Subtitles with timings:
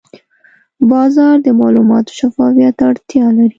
[0.91, 3.49] بازار د معلوماتو شفافیت ته اړتیا لري.